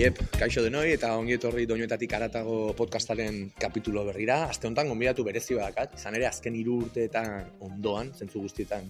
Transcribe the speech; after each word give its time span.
Iep, 0.00 0.16
kaixo 0.40 0.62
denoi 0.64 0.94
eta 0.94 1.10
ongi 1.20 1.34
etorri 1.36 1.66
doinuetatik 1.68 2.14
aratago 2.16 2.54
podcastaren 2.72 3.34
kapitulo 3.60 4.00
berrira. 4.06 4.38
Aste 4.48 4.64
honetan 4.64 4.88
gonbidatu 4.88 5.26
berezi 5.26 5.58
badakat, 5.58 5.98
izan 5.98 6.14
ere 6.16 6.24
azken 6.24 6.54
hiru 6.56 6.78
urteetan 6.86 7.50
ondoan, 7.66 8.08
zentzu 8.16 8.40
guztietan 8.40 8.86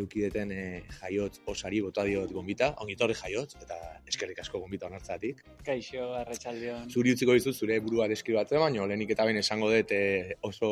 eukideten 0.00 0.54
e, 0.56 0.62
jaiotz 1.02 1.42
osari 1.52 1.82
bota 1.84 2.06
diot 2.08 2.32
gonbita, 2.32 2.70
ongi 2.80 2.96
etorri 2.96 3.18
jaiotz, 3.18 3.50
eta 3.66 3.76
eskerrik 4.08 4.40
asko 4.40 4.62
gonbita 4.62 4.88
onartzatik. 4.88 5.42
Kaixo, 5.66 6.06
arratsaldeon. 6.22 6.88
Zuri 6.88 7.12
utziko 7.18 7.36
dizu 7.36 7.52
zure 7.52 7.76
burua 7.84 8.08
deskribatzen, 8.14 8.62
baina 8.64 8.86
lehenik 8.88 9.12
eta 9.12 9.28
bain 9.28 9.36
esango 9.42 9.68
dut 9.74 9.92
e, 9.92 10.38
oso 10.48 10.70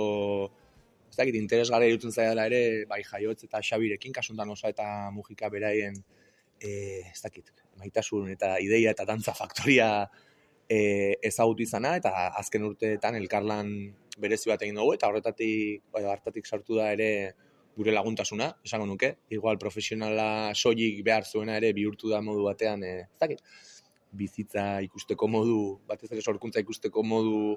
ez 1.10 1.18
dakit 1.18 1.36
interesgarri 1.42 1.92
dutzen 1.92 2.16
zaidala 2.16 2.48
ere, 2.48 2.62
bai 2.88 3.02
jaiotz 3.10 3.42
eta 3.50 3.60
xabirekin, 3.60 4.16
kasuntan 4.16 4.56
osa 4.56 4.72
eta 4.72 4.88
mugika 5.12 5.52
beraien, 5.52 6.00
e, 6.56 6.72
ez 7.12 7.20
dakit, 7.20 7.52
maitasun 7.80 8.30
eta 8.34 8.56
ideia 8.62 8.92
eta 8.94 9.06
dantza 9.08 9.34
faktoria 9.36 9.88
e, 10.68 11.16
ezagutu 11.22 11.64
izana, 11.64 11.94
eta 12.00 12.12
azken 12.40 12.64
urteetan 12.70 13.18
elkarlan 13.20 13.74
berezi 14.20 14.50
bat 14.50 14.62
egin 14.62 14.78
dugu, 14.78 14.94
eta 14.96 15.10
horretatik, 15.10 15.84
bai, 15.92 16.04
hartatik 16.10 16.46
sartu 16.46 16.78
da 16.78 16.90
ere 16.94 17.10
gure 17.74 17.92
laguntasuna, 17.94 18.52
esango 18.64 18.86
nuke, 18.86 19.16
igual 19.34 19.58
profesionala 19.58 20.54
soilik 20.54 21.00
behar 21.06 21.26
zuena 21.26 21.56
ere 21.58 21.72
bihurtu 21.74 22.10
da 22.12 22.22
modu 22.22 22.46
batean, 22.46 22.84
e, 22.86 23.06
ez 23.08 23.20
dakit, 23.20 23.42
bizitza 24.14 24.80
ikusteko 24.86 25.26
modu, 25.26 25.60
batez 25.88 26.12
ere 26.12 26.22
sorkuntza 26.22 26.62
ikusteko 26.62 27.02
modu 27.02 27.56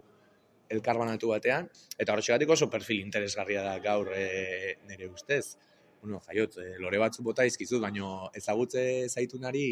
elkarbanatu 0.73 1.29
batean, 1.31 1.69
eta 1.95 2.13
horretxegatik 2.13 2.49
oso 2.57 2.67
perfil 2.69 3.03
interesgarria 3.03 3.61
da 3.63 3.77
gaur 3.83 4.09
e, 4.15 4.75
nire 4.89 5.07
ustez 5.13 5.55
bueno, 6.01 6.19
jaiot, 6.27 6.57
e, 6.61 6.75
lore 6.81 6.99
batzu 7.01 7.23
bota 7.23 7.45
izkizut, 7.45 7.81
baino 7.81 8.29
ezagutze 8.37 8.83
zaitunari 9.09 9.65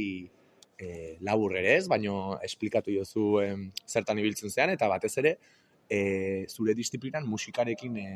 e, 0.77 1.17
labur 1.21 1.55
ere 1.57 1.75
ez, 1.77 1.85
baino 1.87 2.37
esplikatu 2.43 2.93
jozu 2.93 3.27
e, 3.43 3.47
zertan 3.87 4.19
ibiltzen 4.19 4.51
zean, 4.51 4.73
eta 4.73 4.89
batez 4.91 5.13
ere, 5.21 5.37
e, 5.89 6.45
zure 6.49 6.75
disiplinan 6.77 7.27
musikarekin 7.29 7.97
e, 8.01 8.09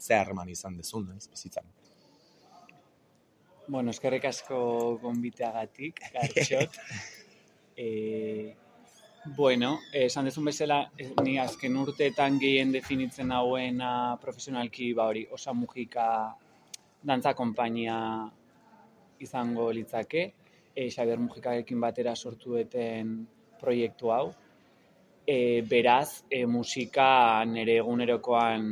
ze 0.00 0.16
harreman 0.16 0.48
izan 0.48 0.76
dezun, 0.78 1.10
ez, 1.16 1.26
bizitzan. 1.28 1.68
Bueno, 3.70 3.92
eskerrik 3.94 4.24
asko 4.26 4.58
gonbiteagatik, 5.02 6.00
gartxot. 6.14 6.78
e, 7.76 8.54
bueno, 9.36 9.76
esan 9.92 10.26
dezun 10.26 10.48
bezala, 10.48 10.80
ni 11.22 11.36
azken 11.38 11.76
urteetan 11.76 12.38
gehien 12.40 12.72
definitzen 12.72 13.30
hauena 13.36 14.16
profesionalki, 14.22 14.92
ba 14.96 15.10
hori, 15.12 15.26
osa 15.30 15.52
mugika 15.52 16.06
dantza 17.02 17.34
konpainia 17.34 17.96
izango 19.20 19.70
litzake, 19.72 20.32
e, 20.74 20.88
Xabier 20.88 21.20
Mujikarekin 21.20 21.80
batera 21.80 22.14
sortu 22.16 22.56
duten 22.56 23.14
proiektu 23.60 24.12
hau. 24.12 24.26
E, 25.26 25.62
beraz, 25.62 26.24
e, 26.30 26.44
musika 26.46 27.44
nire 27.46 27.76
egunerokoan 27.82 28.66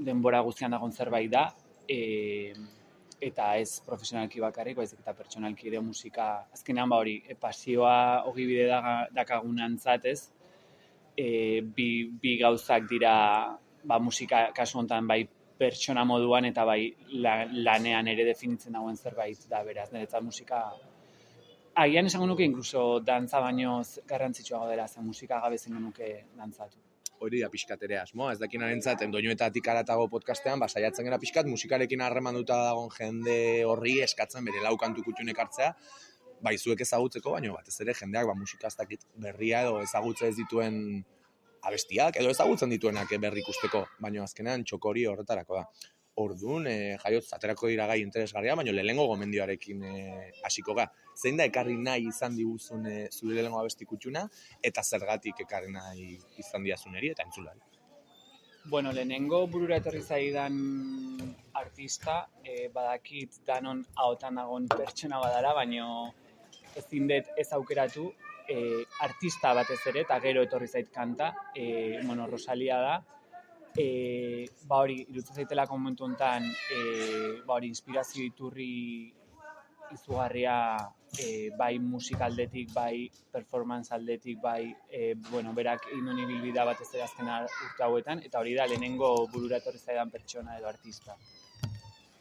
denbora 0.00 0.40
guztian 0.42 0.72
dagoen 0.72 0.92
zerbait 0.92 1.30
da, 1.30 1.44
e, 1.88 2.52
eta 3.20 3.50
ez 3.60 3.80
profesionalki 3.84 4.40
bakarrik, 4.40 4.78
baizik 4.78 5.02
eta 5.02 5.12
pertsonalki 5.14 5.68
ere 5.68 5.80
musika, 5.84 6.46
azkenean 6.56 6.88
ba 6.88 7.00
hori, 7.02 7.18
e, 7.28 7.36
pasioa 7.36 8.22
hogi 8.24 8.46
bide 8.48 8.68
dakagunan 9.14 9.76
zatez, 9.78 10.30
e, 11.16 11.60
bi, 11.60 11.90
bi 12.22 12.38
gauzak 12.40 12.88
dira 12.88 13.14
ba, 13.84 13.98
musika 14.00 14.48
kasu 14.56 14.80
honetan 14.80 15.06
bai 15.06 15.26
pertsona 15.60 16.06
moduan 16.08 16.48
eta 16.48 16.64
bai 16.64 16.80
lanean 17.20 18.08
ere 18.08 18.24
definitzen 18.32 18.72
dagoen 18.78 18.96
zerbait 18.96 19.44
da 19.50 19.62
beraz, 19.66 19.90
niretzat 19.92 20.24
musika 20.24 20.64
Agian 21.80 22.08
esango 22.08 22.26
nuke 22.26 22.44
inkluso 22.44 23.00
dantza 23.06 23.40
baino 23.40 23.80
garrantzitsua 24.08 24.64
dela 24.68 24.86
zen 24.88 25.04
musika 25.06 25.38
gabe 25.40 25.58
zen 25.58 25.76
nuke 25.78 26.08
dantzatu. 26.36 26.80
Hori 27.20 27.40
da 27.44 27.48
pixkat 27.52 27.82
ere 27.86 27.98
asmoa, 28.00 28.32
ez 28.32 28.40
dakin 28.40 28.64
arentzat, 28.64 29.02
endoinuetatik 29.04 29.68
aratago 29.68 30.06
podcastean, 30.08 30.58
ba, 30.58 30.68
saiatzen 30.68 31.06
gara 31.06 31.18
pixkat, 31.20 31.46
musikarekin 31.46 32.00
harremanduta 32.00 32.56
dagoen 32.70 32.90
jende 32.96 33.36
horri 33.68 33.98
eskatzen 34.06 34.48
bere 34.48 34.62
laukantu 34.64 35.04
kutxunek 35.04 35.42
hartzea, 35.44 35.70
bai 36.42 36.56
zuek 36.56 36.80
ezagutzeko, 36.80 37.36
baino 37.36 37.54
batez 37.54 37.76
ere 37.84 37.94
jendeak 37.94 38.26
ba, 38.32 38.34
musika 38.34 38.72
ez 38.72 39.00
berria 39.26 39.62
edo 39.66 39.80
ezagutze 39.84 40.28
ez 40.28 40.36
dituen 40.36 41.04
abestiak 41.62 42.18
edo 42.20 42.30
ezagutzen 42.34 42.70
dituenak 42.72 43.12
berri 43.22 43.42
ikusteko, 43.44 43.84
baina 44.00 44.22
azkenean 44.24 44.64
txokori 44.64 45.06
horretarako 45.10 45.60
da. 45.60 45.64
Orduan, 46.20 46.66
e, 46.66 46.96
jaiot, 47.00 47.24
zaterako 47.24 47.70
dira 47.70 47.86
gai 47.88 48.00
interesgarria, 48.02 48.56
baina 48.58 48.74
lehengo 48.74 49.06
gomendioarekin 49.08 49.84
e, 49.86 49.92
hasiko 50.44 50.74
ga. 50.76 50.88
Zein 51.16 51.38
da 51.38 51.46
ekarri 51.48 51.76
nahi 51.80 52.08
izan 52.10 52.36
diguzun 52.36 52.86
e, 52.90 52.96
zure 53.08 53.38
lehengo 53.38 53.60
abesti 53.60 53.88
kutxuna, 53.88 54.26
eta 54.70 54.82
zergatik 54.82 55.44
ekarri 55.46 55.72
nahi 55.72 56.16
izan 56.42 56.66
diazuneri 56.66 57.14
eta 57.14 57.24
entzulari. 57.28 57.62
Bueno, 58.68 58.92
lehenengo 58.92 59.46
burura 59.48 59.78
etorri 59.80 60.02
zaidan 60.02 60.58
artista, 61.56 62.26
e, 62.44 62.68
badakit 62.74 63.40
danon 63.46 63.80
haotan 63.96 64.36
nagon 64.36 64.68
pertsona 64.68 65.22
badara, 65.22 65.54
baina 65.56 65.86
ezin 66.76 67.08
dut 67.08 67.30
ez 67.40 67.48
aukeratu, 67.56 68.10
e, 68.50 68.84
artista 69.06 69.54
batez 69.54 69.78
ere, 69.86 70.02
eta 70.02 70.18
gero 70.22 70.42
etorri 70.42 70.66
zait 70.66 70.90
kanta, 70.90 71.30
e, 71.54 72.00
bueno, 72.02 72.26
Rosalia 72.26 72.80
da, 72.82 72.96
e, 73.78 74.48
ba 74.66 74.82
hori, 74.82 74.98
irutzen 75.06 75.38
zaitela 75.38 75.68
momentu 75.70 76.04
honetan, 76.04 76.48
e, 76.74 76.80
ba 77.46 77.54
hori, 77.60 77.70
inspirazio 77.70 78.26
iturri 78.26 78.72
izugarria 79.94 80.56
e, 81.18 81.50
bai 81.58 81.78
musikaldetik, 81.82 82.72
bai 82.74 83.10
performance 83.30 83.94
aldetik, 83.94 84.40
bai, 84.42 84.74
e, 84.90 85.14
bueno, 85.30 85.54
berak 85.54 85.86
indoni 85.94 86.26
bilbida 86.26 86.66
batez 86.66 86.88
ere 86.94 87.06
azken 87.06 87.30
urte 87.30 87.86
hauetan, 87.86 88.24
eta 88.26 88.42
hori 88.42 88.56
da 88.58 88.66
lehenengo 88.66 89.12
burura 89.32 89.62
etorri 89.62 89.78
zaidan 89.78 90.10
pertsona 90.10 90.58
edo 90.58 90.70
artista. 90.70 91.16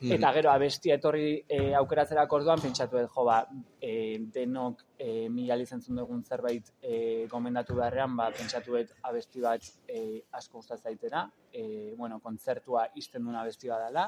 Mm. 0.01 0.13
Eta 0.15 0.29
gero 0.31 0.49
abestia 0.53 0.95
etorri 0.95 1.41
e, 1.43 1.73
aukeratzera 1.75 2.23
orduan 2.31 2.61
pentsatu 2.63 2.97
edo 3.01 3.09
jo 3.11 3.23
ba, 3.27 3.41
e, 3.83 4.17
denok 4.31 4.85
e, 4.95 5.27
mila 5.27 5.57
lizentzun 5.59 5.97
dugun 5.99 6.21
zerbait 6.23 6.69
e, 6.79 7.27
gomendatu 7.27 7.75
beharrean, 7.75 8.15
ba, 8.15 8.29
pentsatu 8.31 8.77
edo 8.79 8.95
abesti 9.09 9.43
bat 9.43 9.65
e, 9.87 10.21
asko 10.39 10.61
gustatzen 10.61 10.93
zaitena. 10.93 11.25
E, 11.51 11.93
bueno, 11.97 12.21
kontzertua 12.23 12.85
izten 12.95 13.27
duna 13.27 13.41
abesti 13.41 13.67
bat 13.67 13.83
dela. 13.89 14.05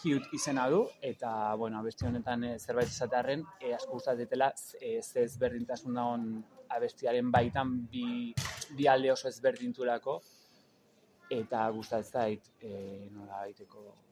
Cute 0.00 0.30
izena 0.32 0.64
du, 0.72 0.86
eta 1.04 1.32
bueno, 1.60 1.82
abesti 1.82 2.08
honetan 2.08 2.46
e, 2.48 2.54
zerbait 2.58 2.88
izatearen 2.88 3.42
e, 3.60 3.74
asko 3.76 3.98
gustatzen 3.98 4.46
e, 4.80 5.02
ze 5.02 5.26
ezberdintasun 5.26 5.98
dagoen 5.98 6.30
abestiaren 6.72 7.28
baitan 7.30 7.74
bi, 7.92 8.32
bi 8.78 8.88
alde 8.88 9.12
oso 9.12 9.28
ezberdintulako 9.28 10.22
eta 11.28 11.68
gustatzen 11.76 12.22
zait 12.22 12.50
e, 12.64 13.10
nola 13.12 13.44
baiteko 13.44 14.11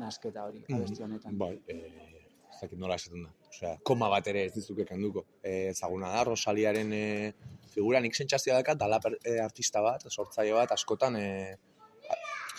nasketa 0.00 0.46
hori, 0.48 0.64
mm, 0.66 0.80
abesti 0.80 1.06
honetan. 1.06 1.38
Bai, 1.38 1.54
eh, 1.68 2.24
ez 2.50 2.58
dakit 2.60 2.78
nola 2.78 2.98
esaten 3.00 3.24
da. 3.26 3.32
Osea, 3.50 3.76
koma 3.86 4.08
bat 4.12 4.26
ere 4.32 4.44
ez 4.48 4.52
dizuke 4.54 4.86
kenduko. 4.88 5.24
Eh, 5.42 5.70
ezaguna 5.70 6.10
da, 6.14 6.24
Rosaliaren 6.28 6.92
eh, 6.96 7.32
figura 7.74 8.00
nik 8.00 8.16
sentsazioa 8.18 8.60
dakat, 8.60 8.78
dala 8.78 9.00
eh, 9.24 9.38
artista 9.42 9.82
bat, 9.84 10.06
sortzaile 10.10 10.56
bat, 10.58 10.72
askotan 10.76 11.16
eh, 11.20 11.56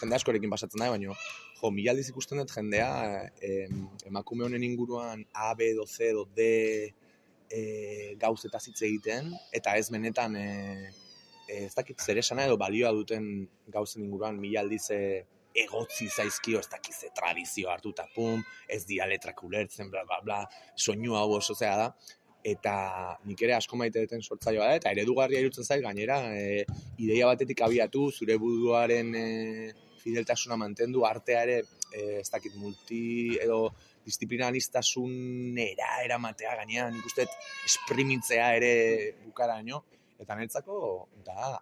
jende 0.01 0.17
askorekin 0.17 0.51
pasatzen 0.51 0.81
da, 0.81 0.89
baina 0.93 1.11
jo, 1.11 1.71
mila 1.71 1.93
aldiz 1.93 2.07
ikusten 2.09 2.41
dut 2.41 2.51
jendea 2.55 2.89
eh, 3.41 3.67
emakume 4.09 4.47
honen 4.47 4.63
inguruan 4.65 5.23
A, 5.33 5.53
B, 5.57 5.73
do, 5.77 5.85
C, 5.85 6.11
do, 6.15 6.25
D 6.35 6.47
eh, 7.51 8.15
gauz 8.21 8.39
eta 8.47 8.59
zitze 8.59 8.87
egiten, 8.87 9.31
eta 9.53 9.75
ez 9.77 9.89
benetan 9.93 10.35
eh, 10.39 10.89
ez 11.51 11.73
dakit 11.75 11.99
zer 11.99 12.21
esana 12.21 12.47
edo 12.47 12.57
balioa 12.57 12.93
duten 12.95 13.27
gauzen 13.73 14.05
inguruan 14.05 14.39
mila 14.39 14.63
aldiz 14.63 14.85
eh, 14.95 15.25
egotzi 15.55 16.07
zaizkio 16.07 16.59
ez 16.59 16.67
dakize 16.71 17.11
tradizio 17.15 17.69
hartu 17.71 17.91
eta 17.95 18.07
pum, 18.15 18.43
ez 18.67 18.83
dia 18.87 19.07
letrak 19.09 19.43
ulertzen, 19.43 19.91
bla, 19.91 20.03
bla, 20.07 20.21
bla, 20.23 20.41
soinu 20.75 21.15
hau 21.19 21.29
oso 21.37 21.55
zea 21.55 21.75
da, 21.77 21.91
eta 22.43 22.73
nik 23.27 23.41
ere 23.45 23.53
asko 23.57 23.77
maite 23.77 24.01
duten 24.05 24.23
sortzaioa 24.23 24.71
da, 24.71 24.79
eta 24.79 24.91
eredugarria 24.95 25.41
irutzen 25.43 25.67
zait 25.67 25.83
gainera, 25.83 26.19
e, 26.33 26.65
ideia 26.97 27.29
batetik 27.29 27.61
abiatu, 27.67 28.09
zure 28.11 28.37
buduaren 28.41 29.13
e, 29.15 29.27
fideltasuna 30.01 30.57
mantendu, 30.57 31.05
artea 31.05 31.43
ere, 31.45 31.61
e, 31.91 32.19
ez 32.21 32.29
dakit 32.31 32.55
multi, 32.57 33.37
edo 33.41 33.67
disiplinanistasunera 34.05 35.91
eramatea 36.07 36.55
gainean, 36.63 36.95
nik 36.95 37.05
uste 37.05 37.27
esprimitzea 37.67 38.53
ere 38.57 38.73
bukara 39.27 39.59
eta 40.21 40.35
netzako, 40.37 41.07
da, 41.25 41.59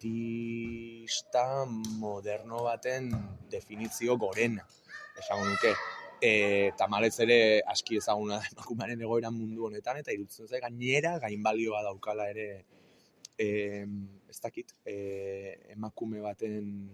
artista 0.00 1.66
moderno 1.66 2.62
baten 2.64 3.10
definizio 3.50 4.16
gorena, 4.16 4.66
esango 5.18 5.44
nuke. 5.44 5.74
E, 6.22 6.72
tamalez 6.76 7.18
ere 7.20 7.60
aski 7.68 7.96
ezaguna 7.96 8.38
da 8.38 8.48
emakumearen 8.52 9.00
egoera 9.00 9.30
mundu 9.30 9.66
honetan, 9.66 9.98
eta 10.00 10.12
irutzen 10.12 10.48
zai 10.48 10.60
gainera 10.60 11.18
gainbalioa 11.18 11.82
daukala 11.84 12.28
ere 12.30 12.64
e, 13.36 13.84
ez 14.28 14.40
dakit, 14.40 14.72
e, 14.84 14.96
emakume 15.76 16.20
baten 16.20 16.88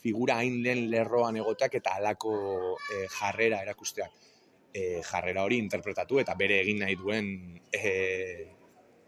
figura 0.00 0.38
hain 0.38 0.62
lehen 0.62 0.88
lerroan 0.90 1.36
egoteak 1.36 1.74
eta 1.82 1.98
alako 1.98 2.76
e, 2.94 3.06
jarrera 3.18 3.62
erakusteak. 3.62 4.10
e, 4.72 5.02
jarrera 5.02 5.42
hori 5.42 5.56
interpretatu 5.58 6.20
eta 6.20 6.34
bere 6.38 6.60
egin 6.60 6.78
nahi 6.78 6.94
duen 6.94 7.26
e, 7.74 8.46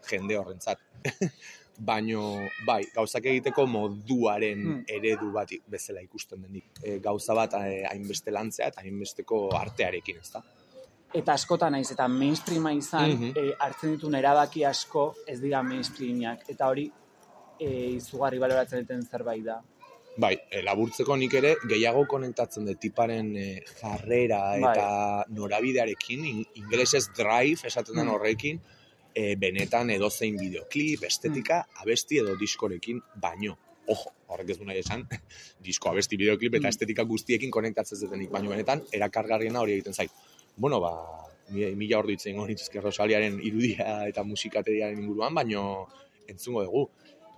jende 0.09 0.35
horrentzat. 0.35 0.79
Baino, 1.79 2.47
bai, 2.67 2.83
gauzak 2.93 3.25
egiteko 3.25 3.65
moduaren 3.67 4.59
Hmm. 4.63 4.83
eredu 4.87 5.31
bat 5.31 5.49
bezala 5.67 6.01
ikusten 6.01 6.41
denik. 6.41 6.65
E, 6.83 6.99
gauza 6.99 7.33
bat 7.33 7.53
e, 7.53 7.83
hainbeste 7.89 8.31
lantzea 8.31 8.67
eta 8.67 8.81
hainbesteko 8.81 9.49
artearekin, 9.57 10.17
ezta? 10.21 10.43
Eta 11.13 11.33
askotan 11.33 11.71
naiz 11.71 11.91
eta 11.91 12.07
mainstreama 12.07 12.71
izan, 12.73 13.09
Mhm. 13.11 13.31
eh, 13.35 13.53
hartzen 13.59 13.91
dituen 13.95 14.15
erabaki 14.15 14.63
asko 14.65 15.15
ez 15.27 15.39
dira 15.41 15.61
mainstreamiak. 15.63 16.49
Eta 16.49 16.67
hori 16.69 16.91
eh, 17.59 17.91
izugarri 17.95 18.39
baloratzen 18.39 18.79
duten 18.81 19.03
zerbait 19.05 19.43
da. 19.45 19.61
Bai, 20.17 20.37
e, 20.51 20.61
laburtzeko 20.61 21.15
nik 21.17 21.33
ere 21.33 21.55
gehiago 21.67 22.05
konektatzen 22.07 22.65
dut 22.65 22.79
tiparen 22.79 23.35
e, 23.37 23.63
jarrera 23.81 24.59
Bai. 24.59 24.71
eta 24.77 25.25
norabidearekin, 25.29 26.25
in, 26.25 26.45
ingelesez 26.55 27.07
drive 27.17 27.65
esaten 27.67 27.95
den 27.95 28.05
Mm. 28.07 28.11
E, 29.15 29.35
benetan 29.35 29.89
edozein 29.89 30.37
bideoklip, 30.37 31.03
estetika, 31.03 31.63
abesti 31.81 32.19
edo 32.19 32.35
diskorekin 32.39 33.01
baino. 33.21 33.57
Ojo, 33.87 34.13
horrek 34.31 34.49
ez 34.53 34.57
du 34.59 34.65
nahi 34.65 34.79
esan, 34.79 35.03
disko, 35.65 35.89
abesti, 35.91 36.17
bideoklip 36.17 36.53
eta 36.55 36.67
Mm. 36.67 36.69
estetika 36.69 37.03
guztiekin 37.03 37.51
konektatzen 37.51 37.97
zetenik, 37.97 38.29
baino 38.31 38.49
benetan 38.49 38.81
erakargarriena 38.91 39.59
hori 39.59 39.73
egiten 39.73 39.93
zait. 39.93 40.11
Bueno, 40.55 40.79
ba, 40.79 40.93
mi- 41.49 41.75
mila 41.75 41.99
ordu 41.99 42.11
itzen 42.13 42.39
hori 42.39 42.55
Rosaliaren 42.81 43.39
irudia 43.43 44.07
eta 44.07 44.23
musikateriaren 44.23 44.99
inguruan, 44.99 45.33
baino 45.35 45.87
entzungo 46.27 46.63
dugu. 46.63 46.89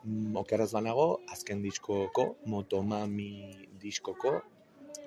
Mm, 0.03 0.35
okerraz 0.37 0.71
banago, 0.71 1.21
azken 1.33 1.63
diskoko, 1.63 2.35
Motomami 2.45 3.67
diskoko, 3.81 4.43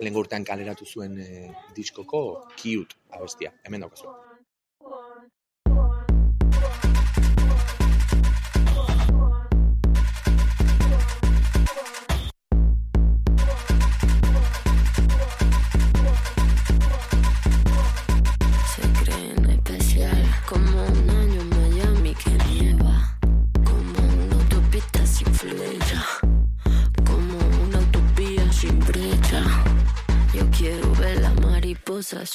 lehen 0.00 0.16
urtean 0.16 0.44
kaleratu 0.44 0.84
zuen 0.84 1.18
eh, 1.20 1.50
diskoko 1.76 2.42
Cute 2.56 2.96
abestia. 3.10 3.52
Hemen 3.64 3.80
daukazu. 3.80 4.27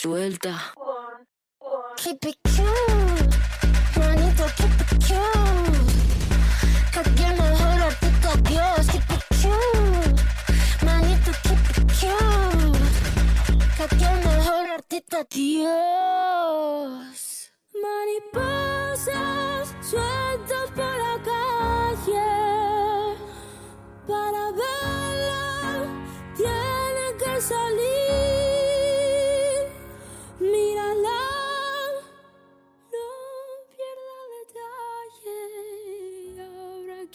Suelta. 0.04 0.74
Keep 1.96 2.26
it 2.26 2.43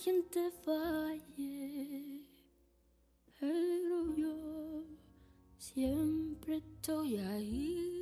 quien 0.03 0.23
te 0.31 0.51
falle, 0.65 2.23
pero 3.41 4.15
yo 4.17 4.85
siempre 5.59 6.59
estoy 6.59 7.17
ahí. 7.17 7.95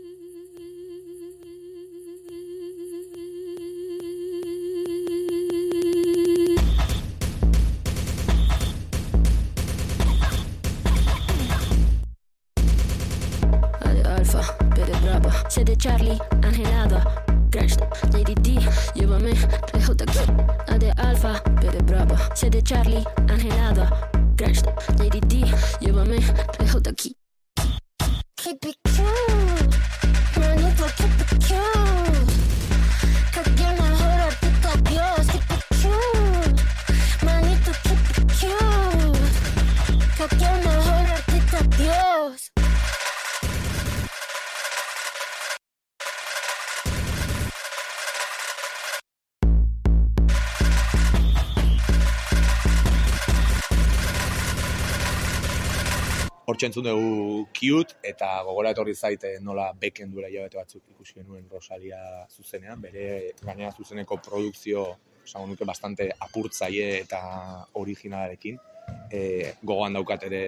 Alfa, 14.05 14.57
de 14.75 14.85
Brava, 15.03 15.51
C 15.51 15.65
de 15.65 15.77
Charlie, 15.77 16.19
Angelada, 16.43 17.26
Crash, 17.57 17.77
Lady 18.13 18.35
D, 18.43 18.61
llévame, 18.95 19.33
lejos 19.73 19.97
de 19.97 20.05
aquí. 20.05 20.19
A 20.69 20.77
de 20.77 20.91
Alfa, 20.99 21.43
B 21.59 21.71
de 21.71 21.83
Brava, 21.85 22.19
C 22.35 22.51
de 22.51 22.63
Charlie, 22.63 23.03
Angelada, 23.31 24.11
Crash, 24.37 24.61
Lady 24.99 25.21
D, 25.21 25.47
llévame, 25.81 26.19
lejos 26.59 26.83
de 26.83 26.91
aquí. 26.91 27.16
Hortxe 56.57 56.71
entzun 56.71 56.87
Cute 57.53 57.99
eta 58.01 58.27
gogora 58.47 58.71
etorri 58.73 58.95
zaite 58.95 59.35
nola 59.45 59.67
beken 59.77 60.09
duela 60.09 60.31
hilabete 60.31 60.57
batzuk 60.57 60.87
ikusi 60.95 61.19
genuen 61.19 61.43
Rosalia 61.53 61.99
zuzenean, 62.33 62.81
bere 62.81 63.35
gainera 63.43 63.75
zuzeneko 63.77 64.17
produkzio 64.25 64.87
esango 65.21 65.51
nuke 65.51 65.67
bastante 65.69 66.07
apurtzaile 66.29 67.03
eta 67.03 67.21
originalarekin. 67.83 68.57
E, 69.13 69.21
gogoan 69.61 69.99
daukat 69.99 70.25
ere 70.31 70.41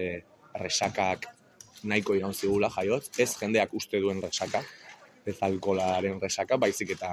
resakak 0.57 1.29
nahiko 1.83 2.17
iraun 2.17 2.33
zigula 2.33 2.71
jaiotz, 2.73 3.11
ez 3.19 3.29
jendeak 3.37 3.77
uste 3.77 4.01
duen 4.01 4.23
resaka, 4.25 4.63
ez 5.29 5.37
alkolaren 5.45 6.17
resaka, 6.25 6.57
baizik 6.57 6.95
eta 6.97 7.11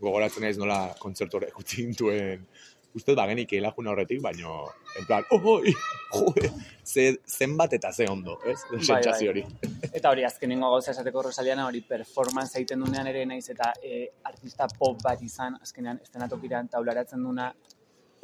gogoratzen 0.00 0.48
naiz 0.48 0.56
nola 0.56 0.86
kontzertu 0.96 1.44
gutxi 1.52 1.82
gintuen 1.82 2.48
uste 2.98 3.14
bagenik 3.18 3.52
elajun 3.58 3.86
horretik, 3.92 4.20
baino, 4.24 4.58
en 4.98 5.06
plan, 5.08 5.24
oh, 5.30 5.60
joe, 6.12 6.50
ze, 6.84 7.06
zenbat 7.26 7.72
eta 7.78 7.92
ze 7.92 8.06
ondo, 8.10 8.38
ez? 8.44 8.58
Bai, 8.72 8.82
Sentsazio 8.84 9.30
hori. 9.32 9.44
Eta 9.92 10.10
hori, 10.10 10.24
azkenengo 10.26 10.70
gauza 10.74 10.92
esateko 10.92 11.22
Rosaliana 11.30 11.66
hori 11.68 11.80
performance 11.86 12.58
egiten 12.58 12.80
dunean 12.84 13.06
ere 13.10 13.24
naiz 13.26 13.46
eta 13.54 13.72
e, 13.82 14.04
artista 14.24 14.66
pop 14.78 15.00
bat 15.04 15.22
izan, 15.22 15.56
azkenean 15.62 16.00
estenatokiran 16.02 16.68
taularatzen 16.68 17.22
duna 17.22 17.52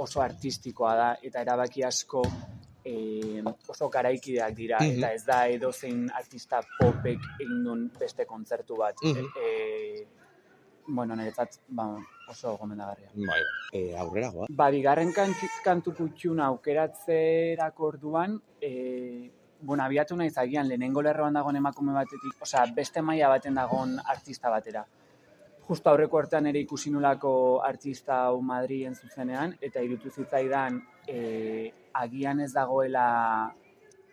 oso 0.03 0.21
artistikoa 0.25 0.95
da 0.99 1.09
eta 1.23 1.41
erabaki 1.45 1.85
asko 1.87 2.25
e, 2.85 3.41
oso 3.71 3.89
garaikideak 3.89 4.55
dira 4.57 4.79
Mhm. 4.83 4.99
eta 4.99 5.13
ez 5.15 5.23
da 5.25 5.37
edozein 5.49 6.09
artista 6.13 6.59
popek 6.81 7.21
egin 7.41 7.63
duen 7.65 7.87
beste 8.01 8.27
kontzertu 8.27 8.77
bat. 8.77 8.97
Mhm. 9.03 9.31
e, 9.39 9.94
bueno, 10.87 11.17
niretzat 11.17 11.61
ba, 11.69 11.87
oso 12.29 12.57
gomendagarria. 12.57 13.11
Bai, 13.15 13.41
e, 13.73 13.97
aurrera 13.97 14.31
goa. 14.31 14.47
Ba, 14.51 14.71
bigarren 14.71 15.13
kantu, 15.13 15.95
kutxuna 15.97 16.47
aukeratzerako 16.47 17.87
orduan, 17.87 18.37
e, 18.61 19.31
bueno, 19.61 19.85
abiatu 19.85 20.17
naiz 20.17 20.37
agian 20.39 20.69
lehenengo 20.69 21.03
lerroan 21.03 21.35
dagoen 21.35 21.57
emakume 21.57 21.95
batetik, 21.97 22.37
osea, 22.43 22.67
beste 22.77 23.03
maila 23.03 23.31
baten 23.33 23.55
dagoen 23.55 23.99
artista 24.05 24.51
batera. 24.51 24.85
Justo 25.65 25.89
aurreko 25.89 26.19
artean 26.19 26.47
ere 26.51 26.61
ikusi 26.61 26.91
nulako 26.93 27.63
artista 27.65 28.25
hau 28.27 28.41
Madrilen 28.45 28.95
zuzenean, 28.95 29.55
eta 29.65 29.81
irutu 29.81 30.11
zitzaidan 30.11 30.83
e, 31.09 31.73
agian 31.95 32.41
ez 32.45 32.53
dagoela 32.53 33.07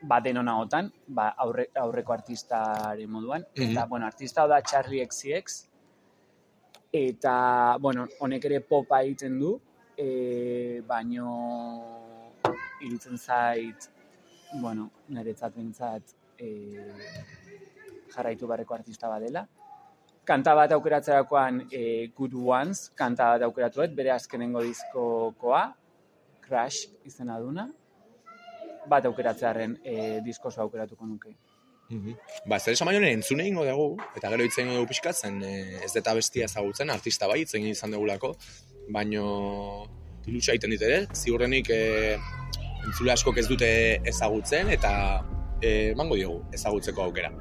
ba 0.02 0.20
denona 0.22 0.56
otan, 0.60 0.88
ba, 1.08 1.28
aurre, 1.46 1.68
aurreko 1.78 2.14
artistaren 2.14 3.10
moduan. 3.12 3.46
Mhm. 3.56 3.72
Eta, 3.72 3.86
bueno, 3.86 4.06
artista 4.06 4.48
da 4.48 4.62
Charlie 4.62 5.06
XCX, 5.06 5.71
eta, 6.92 7.78
bueno, 7.80 8.08
honek 8.20 8.46
ere 8.50 8.60
popa 8.68 9.02
egiten 9.02 9.40
du, 9.40 9.56
e, 9.96 10.82
baino 10.88 11.32
irutzen 12.84 13.18
zait, 13.18 13.88
bueno, 14.60 14.90
niretzat 15.08 15.56
bintzat 15.56 16.16
e, 16.38 16.50
jarraitu 18.12 18.48
barreko 18.48 18.76
artista 18.76 19.10
badela. 19.10 19.46
Kanta 20.28 20.54
bat 20.56 20.74
aukeratzerakoan 20.76 21.64
e, 21.72 21.84
Good 22.16 22.36
Ones, 22.36 22.90
kanta 22.96 23.32
bat 23.34 23.46
aukeratuet, 23.48 23.96
bere 23.96 24.12
azkenengo 24.14 24.62
diskokoa, 24.66 25.64
Crash 26.42 26.90
izena 27.08 27.40
duna, 27.40 27.70
bat 28.92 29.08
aukeratzearen 29.08 29.78
e, 29.86 29.96
diskoso 30.26 30.62
aukeratuko 30.66 31.08
nuke. 31.08 31.34
Mhm. 31.92 32.16
Ba, 32.48 32.60
zer 32.60 32.74
esan 32.74 32.88
baino 32.88 33.04
entzune 33.06 33.46
ingo 33.50 33.66
dugu, 33.68 33.88
eta 34.16 34.30
gero 34.32 34.46
hitz 34.48 34.56
egingo 34.58 34.78
dugu 34.80 34.88
pixka 34.94 35.12
zen, 35.12 35.42
eh, 35.44 35.82
ez 35.84 35.92
deta 35.94 36.14
bestia 36.16 36.48
ezagutzen, 36.48 36.90
artista 36.90 37.28
bai, 37.28 37.42
hitz 37.42 37.54
izan 37.60 37.92
dugulako, 37.92 38.36
baino 38.96 39.26
ilutsa 40.26 40.56
egiten 40.56 40.72
dit 40.72 40.86
ere, 40.88 41.02
ziurrenik 41.14 41.70
eh, 41.76 42.18
entzule 42.86 43.12
askok 43.12 43.38
ez 43.44 43.48
dute 43.50 43.72
ezagutzen, 44.14 44.72
eta 44.78 44.94
eh, 45.62 45.92
emango 45.92 46.16
diogu 46.16 46.46
ezagutzeko 46.56 47.10
aukera. 47.10 47.34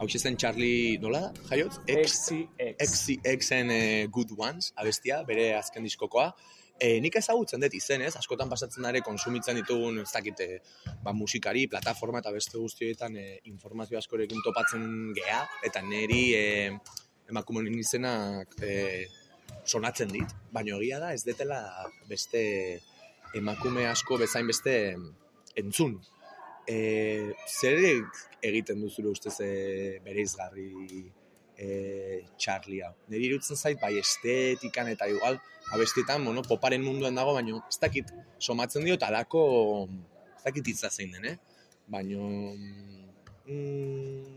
Hau 0.00 0.06
zen 0.08 0.38
Charlie, 0.38 0.96
nola 0.96 1.26
jaiotz? 1.50 1.74
X, 1.84 2.32
XCX. 2.32 2.76
XCXen 2.80 3.70
eh, 3.70 4.06
Good 4.08 4.30
Ones, 4.32 4.70
abestia, 4.80 5.18
bere 5.28 5.50
azken 5.58 5.84
diskokoa. 5.84 6.30
E, 6.80 6.94
nik 7.04 7.18
ezagutzen 7.20 7.60
dut 7.60 7.74
izenez, 7.76 8.14
askotan 8.16 8.48
pasatzen 8.48 8.86
da 8.86 8.94
ere 8.94 9.02
konsumitzen 9.04 9.58
ditugun, 9.60 9.98
ez 10.00 10.08
dakit, 10.08 10.40
eh, 10.40 10.94
ba, 11.04 11.12
musikari, 11.12 11.66
plataforma 11.68 12.22
eta 12.24 12.32
beste 12.32 12.56
guztioetan 12.56 13.18
e, 13.20 13.24
informazio 13.52 14.00
askorekin 14.00 14.40
topatzen 14.46 14.86
gea, 15.18 15.42
eta 15.68 15.82
niri 15.84 16.22
e, 16.38 16.46
emakumeen 17.28 17.76
izenak 17.82 18.56
e, 18.64 19.04
sonatzen 19.68 20.16
dit, 20.16 20.32
baina 20.48 20.78
egia 20.78 21.02
da 21.04 21.12
ez 21.12 21.26
detela 21.28 21.60
beste 22.08 22.40
emakume 23.36 23.84
asko 23.92 24.16
bezain 24.24 24.48
beste 24.48 24.78
entzun. 25.60 26.00
E, 26.68 27.32
zer 27.48 27.78
egiten 28.42 28.80
du 28.80 28.90
zure 28.90 29.10
ustez 29.10 29.36
e, 29.44 29.50
bereizgarri 30.04 30.68
e, 31.56 31.68
Charlie 32.38 32.82
hau? 32.84 32.92
Niri 33.12 33.30
irutzen 33.30 33.56
zait, 33.56 33.80
bai 33.80 33.96
estetikan 34.00 34.88
eta 34.92 35.08
igual, 35.10 35.40
abestietan, 35.74 36.24
bueno, 36.24 36.42
poparen 36.46 36.84
munduan 36.84 37.18
dago, 37.18 37.34
baina 37.36 37.60
ez 37.68 37.78
dakit 37.82 38.12
somatzen 38.38 38.86
dio, 38.86 38.96
talako, 39.00 39.42
ez 40.36 40.44
dakit 40.46 40.72
hitza 40.72 40.90
zein 40.90 41.12
den, 41.16 41.32
eh? 41.34 41.36
Baina, 41.90 42.20
mm, 43.46 44.30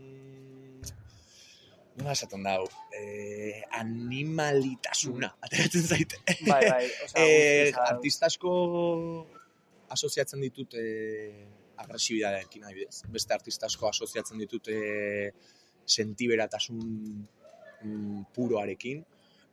nola 1.98 2.12
esaten 2.12 2.42
dau, 2.44 2.64
e, 2.92 3.62
animalitasuna, 3.78 5.34
ateratzen 5.46 5.86
zaite. 5.86 6.20
Bai, 6.46 6.62
bai, 6.68 6.84
osea, 7.06 7.20
Eh, 7.24 7.70
guztiz, 7.70 7.88
artista 7.88 8.30
asko 8.30 8.54
asoziatzen 9.94 10.42
ditut 10.42 10.74
eh, 10.80 11.46
agresibidadearekin 11.76 12.64
adibidez. 12.64 13.02
Beste 13.12 13.34
artista 13.34 13.66
asko 13.70 13.88
asoziatzen 13.88 14.40
ditut 14.42 14.70
eh, 14.72 15.30
sentiberatasun 15.86 16.80
mm, 16.80 18.22
puroarekin. 18.34 19.02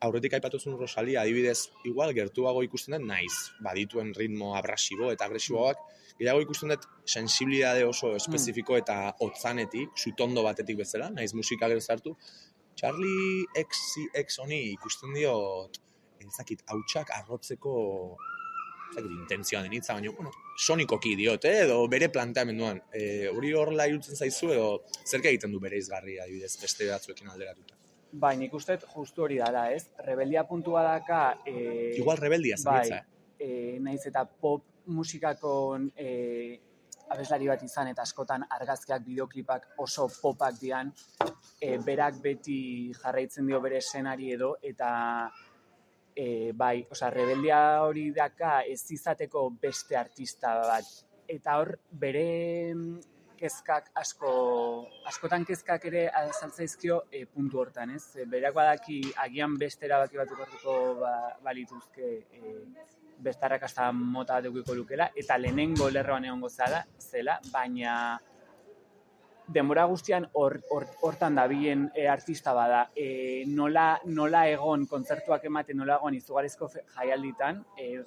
Aurretik 0.01 0.33
aipatu 0.33 0.57
zuen 0.57 0.79
Rosalia, 0.79 1.21
adibidez, 1.21 1.69
igual 1.85 2.13
gertuago 2.17 2.63
ikusten 2.65 2.95
dut 2.97 3.03
naiz, 3.05 3.33
badituen 3.61 4.15
ritmo 4.17 4.55
abrasibo 4.57 5.11
eta 5.13 5.27
agresiboak, 5.29 5.83
gehiago 6.17 6.41
ikusten 6.41 6.73
dut 6.73 6.87
sensibilidade 7.05 7.85
oso 7.85 8.15
espezifiko 8.17 8.79
eta 8.79 8.95
hotzanetik, 9.21 9.93
sutondo 9.95 10.41
batetik 10.47 10.79
bezala, 10.81 11.11
naiz 11.13 11.35
musika 11.37 11.69
gero 11.69 11.85
zartu. 11.85 12.15
Charlie 12.81 13.45
XCX 13.61 14.41
honi 14.41 14.61
ikusten 14.71 15.13
diot, 15.13 15.77
ezakit, 16.25 16.65
hautsak 16.73 17.13
arrotzeko 17.19 17.73
ezakit, 18.91 19.12
intentzioa 19.17 19.62
den 19.65 19.75
hitza, 19.77 19.95
baina, 19.98 20.13
bueno, 20.15 20.31
sonikoki 20.57 21.15
diot, 21.19 21.45
eh? 21.50 21.63
edo 21.65 21.81
bere 21.91 22.10
planteamenduan. 22.13 22.81
E, 22.93 23.27
hori 23.31 23.53
horrela 23.57 23.88
irutzen 23.89 24.15
zaizu, 24.15 24.51
edo 24.55 24.67
zerka 25.05 25.31
egiten 25.31 25.51
du 25.51 25.62
bere 25.63 25.79
izgarri, 25.81 26.19
adibidez, 26.19 26.55
beste 26.62 26.89
batzuekin 26.91 27.31
alderatuta. 27.31 27.77
Bai, 28.12 28.36
nik 28.38 28.53
uste 28.53 28.75
justu 28.81 29.24
hori 29.24 29.38
dara, 29.39 29.69
ez? 29.71 29.86
Rebeldia 30.05 30.43
puntua 30.48 30.83
daka... 30.83 31.21
E, 31.48 31.95
Igual 32.00 32.19
rebeldia 32.19 32.57
bai, 32.65 32.81
zaitza, 32.83 33.00
eh? 33.00 33.48
e, 33.48 33.79
naiz 33.79 34.03
eta 34.10 34.25
pop 34.25 34.67
musikako 34.91 35.53
e, 35.95 36.60
abeslari 37.12 37.48
bat 37.48 37.63
izan 37.63 37.89
eta 37.91 38.03
askotan 38.07 38.45
argazkiak 38.57 39.03
bideoklipak 39.05 39.67
oso 39.83 40.07
popak 40.21 40.57
dian, 40.60 40.91
e, 41.60 41.77
berak 41.86 42.19
beti 42.24 42.57
jarraitzen 42.98 43.48
dio 43.48 43.60
bere 43.63 43.81
senari 43.81 44.31
edo, 44.36 44.55
eta 44.62 44.91
e, 46.15 46.51
bai, 46.55 46.85
osea, 46.89 47.09
rebeldia 47.13 47.61
hori 47.83 48.09
daka 48.15 48.61
ez 48.67 48.81
izateko 48.91 49.49
beste 49.61 49.97
artista 49.97 50.55
bat. 50.65 50.87
Eta 51.31 51.57
hor, 51.61 51.75
bere 51.91 52.73
mm, 52.73 52.99
kezkak 53.41 53.89
asko, 53.97 54.31
askotan 55.09 55.45
kezkak 55.47 55.85
ere 55.89 56.07
azaltzaizkio 56.21 57.01
e, 57.09 57.25
puntu 57.25 57.61
hortan, 57.63 57.95
ez? 57.97 58.03
E, 58.15 58.27
berak 58.29 58.55
badaki 58.57 59.01
agian 59.25 59.57
beste 59.61 59.87
erabaki 59.89 60.19
batzuk 60.21 60.43
hartuko 60.45 60.75
ba, 61.01 61.13
balituzke 61.43 62.11
e, 62.21 62.57
beste 63.21 63.45
arrakasta 63.45 63.91
mota 63.93 64.41
bat 64.41 64.75
lukela, 64.75 65.11
eta 65.15 65.37
lehenengo 65.37 65.89
lerroan 65.89 66.25
egongo 66.25 66.49
zela, 66.49 66.83
zela 66.99 67.39
baina 67.51 68.19
denbora 69.53 69.86
guztian 69.86 70.27
hor, 70.34 70.60
hor, 70.72 70.86
hortan 71.01 71.36
dabilen 71.36 71.89
e, 71.96 72.08
artista 72.08 72.53
bada. 72.53 72.89
E, 72.96 73.43
nola, 73.48 74.00
nola 74.05 74.46
egon 74.50 74.86
kontzertuak 74.88 75.43
ematen, 75.46 75.77
nola 75.77 75.98
egon 76.00 76.15
izugarrizko 76.15 76.70
jaialditan, 76.98 77.63
e, 77.77 78.01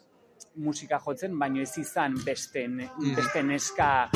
musika 0.56 1.00
jotzen, 1.02 1.38
baino 1.38 1.60
ez 1.62 1.72
izan 1.78 2.14
beste, 2.24 2.68
ne- 2.68 2.90
Mhm. 2.98 3.14
beste 3.16 3.42
neska 3.42 4.08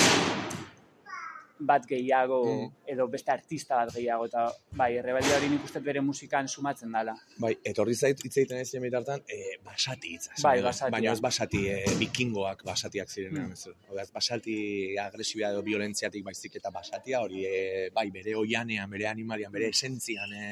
bat 1.60 1.86
gehiago, 1.86 2.44
Mm. 2.44 2.72
edo 2.86 3.08
beste 3.08 3.32
artista 3.32 3.76
bat 3.76 3.92
gehiago, 3.94 4.26
eta 4.26 4.52
bai, 4.72 4.96
errebaldia 4.96 5.36
hori 5.36 5.48
nik 5.48 5.64
uste 5.64 5.80
bere 5.80 6.00
musikan 6.00 6.48
sumatzen 6.48 6.92
dala. 6.92 7.14
Bai, 7.38 7.56
etorri 7.64 7.94
zait 7.94 8.18
hitz 8.24 8.36
egiten 8.36 8.58
ez 8.58 8.70
jemi 8.70 8.90
tartan, 8.90 9.22
e, 9.28 9.58
basati 9.64 10.14
hitza. 10.14 10.32
Bai, 10.42 10.60
basatia. 10.62 10.90
Baina 10.90 11.12
ez 11.12 11.20
basati, 11.20 11.64
e, 11.68 11.84
bikingoak 11.98 12.62
basatiak 12.64 13.08
ziren. 13.08 13.36
Hmm. 13.36 13.50
Mm. 13.50 13.90
Oda, 13.92 14.02
ez 14.02 14.10
basati 14.12 14.96
agresibia 14.98 15.50
edo 15.50 15.62
violentziatik 15.62 16.24
baizik 16.24 16.56
eta 16.56 16.70
basatia, 16.70 17.20
hori 17.20 17.44
e, 17.46 17.90
bai, 17.94 18.10
bere 18.10 18.34
oianean, 18.36 18.90
bere 18.90 19.06
animalian, 19.06 19.52
bere 19.52 19.68
esentzian 19.68 20.32
e, 20.32 20.46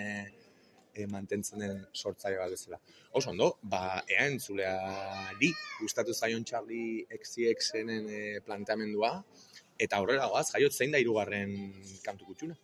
e, 0.97 1.07
mantentzen 1.07 1.61
den 1.61 1.83
sortzaile 1.93 2.39
bat 2.39 2.51
bezala. 2.51 2.79
Oso 3.13 3.31
ondo, 3.31 3.59
ba, 3.63 4.03
ea 4.09 4.27
entzuleari 4.31 5.53
gustatu 5.81 6.15
zaion 6.15 6.45
Charlie 6.45 7.05
XCX-enen 7.19 8.09
e, 8.09 8.23
planteamendua, 8.45 9.13
eta 9.79 9.99
aurrera 10.01 10.27
goaz, 10.33 10.49
jaiot 10.53 10.73
zein 10.73 10.95
da 10.95 10.99
hirugarren 11.03 11.53
kantu 12.05 12.31
kutxuna. 12.31 12.57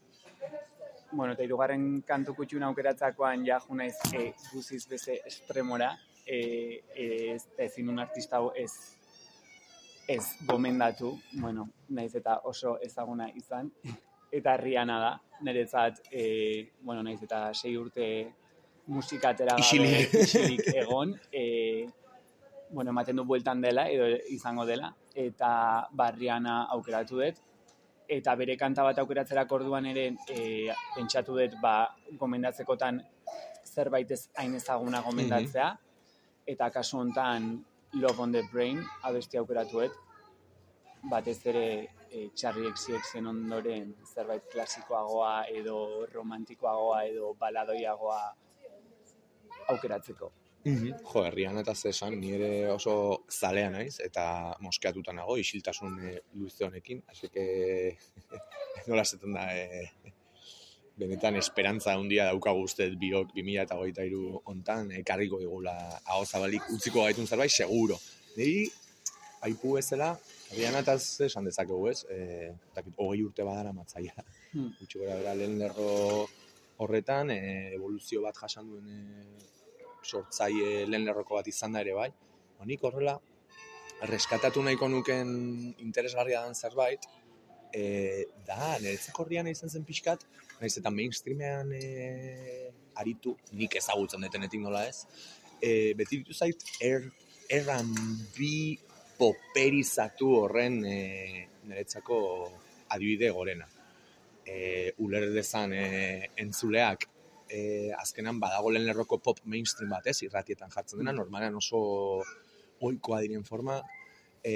Bueno, 1.13 1.35
eta 1.35 1.45
hirugarren 1.45 2.01
kantu 2.09 2.35
kutxun 2.39 2.65
aukeratzakoan 2.71 3.45
ja 3.47 3.59
jo 3.61 3.77
naiz 3.77 3.97
e, 4.17 4.33
guziz 4.53 4.87
beze 4.89 5.19
estremora, 5.29 5.93
e, 6.27 6.39
e, 6.97 7.07
ez, 7.35 7.43
ezin 7.59 7.91
un 7.93 8.01
artista 8.01 8.39
hau 8.39 8.53
ez 8.57 8.73
ez 10.09 10.25
gomendatu, 10.49 11.13
bueno, 11.41 11.69
naiz 11.89 12.15
eta 12.19 12.41
oso 12.51 12.79
ezaguna 12.83 13.29
izan, 13.39 13.71
eta 14.39 14.57
Rihanna 14.57 14.99
da, 15.01 15.13
niretzat, 15.45 16.01
e, 16.11 16.71
bueno, 16.81 17.03
naiz 17.03 17.21
eta 17.23 17.51
sei 17.55 17.77
urte 17.77 18.07
musikatera 18.87 19.57
gabe 19.61 20.23
isilik 20.25 20.67
egon, 20.75 21.15
e, 21.31 21.45
bueno, 22.73 22.91
ematen 22.91 23.17
du 23.17 23.25
bueltan 23.25 23.61
dela, 23.61 23.89
edo 23.91 24.07
izango 24.33 24.65
dela, 24.67 24.95
eta 25.15 25.89
ba, 25.93 26.11
Rihanna 26.11 26.65
aukeratu 26.75 27.21
dut, 27.21 27.41
eta 28.09 28.35
bere 28.37 28.57
kanta 28.61 28.85
bat 28.87 28.99
aukeratzerak 28.99 29.53
orduan 29.53 29.87
ere 29.93 30.09
e, 30.29 30.73
pentsatu 30.97 31.37
dut 31.39 31.59
ba, 31.63 31.75
gomendatzekotan 32.19 33.01
zerbait 33.65 34.11
ez 34.11 34.25
hain 34.41 34.57
ezaguna 34.57 35.03
gomendatzea, 35.05 35.69
eta 36.47 36.71
kasu 36.71 36.99
hontan 36.99 37.53
Love 37.95 38.21
on 38.25 38.33
the 38.33 38.43
Brain 38.53 38.81
abesti 39.05 39.39
aukeratu 39.39 39.85
dut, 39.85 39.99
batez 41.11 41.39
ere 41.53 41.67
e, 42.09 42.29
Charlie 42.35 42.73
XCXen 42.73 43.27
ondoren 43.27 43.95
zerbait 44.15 44.45
klasikoagoa 44.53 45.33
edo 45.61 46.07
romantikoagoa 46.13 47.03
edo 47.11 47.35
baladoiagoa 47.41 48.21
aukeratzeko. 49.75 50.33
Jo, 50.65 51.25
herrian 51.27 51.59
eta 51.59 51.75
zesan, 51.75 52.15
ni 52.21 52.33
ere 52.37 52.51
oso 52.71 52.95
zalea 53.31 53.71
naiz, 53.71 53.97
eta 54.05 54.25
moskeatuta 54.63 55.15
nago, 55.17 55.37
isiltasun 55.41 55.97
e, 56.07 56.13
luze 56.39 56.65
honekin, 56.65 57.03
así 57.11 57.29
que 57.35 57.97
nola 58.87 59.03
esaten 59.03 59.35
da, 59.35 59.49
e, 59.57 60.13
benetan 60.97 61.37
esperantza 61.41 61.95
handia 61.97 62.29
daukagu 62.31 62.67
uste 62.69 62.89
biok 63.01 63.33
2023 63.35 64.43
hontan 64.53 64.93
ekarriko 65.01 65.41
digula 65.41 65.75
aho 66.05 66.25
zabalik 66.25 66.69
utziko 66.75 67.07
gaitun 67.07 67.27
zerbait 67.27 67.51
seguro. 67.51 67.99
Niri 68.37 68.69
aipu 69.49 69.75
bezala 69.79 70.13
herrian 70.51 70.77
eta 70.79 70.95
esan 71.27 71.49
dezakegu, 71.49 71.89
ez? 71.91 72.05
Eh, 72.13 72.53
dakit, 72.77 72.95
hogei 72.99 73.25
urte 73.25 73.47
badara 73.47 73.73
matzaia. 73.73 74.15
Hmm. 74.53 74.71
Gutxi 74.79 75.01
gora 75.01 75.17
bera 75.19 75.35
lehen 75.39 75.59
lerro 75.59 76.29
horretan, 76.83 77.31
e, 77.31 77.73
evoluzio 77.77 78.23
bat 78.27 78.37
jasan 78.37 78.69
duen 78.69 78.89
e, 78.93 79.51
sortzaile 80.05 80.87
lehen 80.89 81.07
lerroko 81.07 81.39
bat 81.39 81.49
izan 81.49 81.73
da 81.77 81.83
ere 81.85 81.95
bai. 81.97 82.11
Honik 82.63 82.85
horrela, 82.87 83.17
reskatatu 84.11 84.63
nahiko 84.63 84.89
nuken 84.91 85.35
interesgarria 85.85 86.43
den 86.47 86.55
zerbait, 86.55 87.07
e, 87.73 88.27
da, 88.47 88.77
niretzako 88.83 89.25
horrian 89.25 89.49
izan 89.51 89.71
zen 89.71 89.85
pixkat, 89.89 90.25
naiz 90.61 90.75
eta 90.79 90.93
mainstreamean 90.95 91.73
e, 91.79 92.71
aritu, 93.01 93.37
nik 93.59 93.77
ezagutzen 93.81 94.25
detenetik 94.27 94.63
nola 94.63 94.85
ez, 94.89 95.07
e, 95.61 95.93
beti 95.99 96.21
ditu 96.21 96.37
zait, 96.37 96.67
er, 96.83 97.09
R&B 97.53 98.49
poperizatu 99.19 100.31
horren 100.41 100.83
e, 100.89 100.99
niretzako 101.69 102.19
adibide 102.93 103.31
gorena. 103.35 103.69
E, 104.43 104.93
uler 105.05 105.29
dezan 105.35 105.73
e, 105.77 105.85
entzuleak 106.43 107.07
e, 107.53 107.93
azkenan 107.93 108.41
badago 108.41 108.71
lehen 108.73 108.87
lerroko 108.89 109.19
pop 109.21 109.43
mainstream 109.45 109.93
bat, 109.93 110.07
ez, 110.09 110.23
irratietan 110.27 110.73
jartzen 110.73 111.03
dena, 111.03 111.13
normalean 111.17 111.59
oso 111.61 111.83
oikoa 112.89 113.21
diren 113.25 113.45
forma, 113.45 113.79
e, 114.43 114.55